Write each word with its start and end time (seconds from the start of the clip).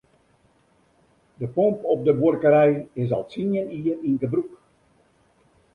De 1.37 1.45
pomp 1.47 1.83
op 1.83 2.05
de 2.05 2.13
buorkerij 2.13 2.87
is 3.03 3.11
al 3.17 3.25
tsien 3.29 3.51
jier 3.79 3.99
yn 4.09 4.17
gebrûk. 4.21 4.51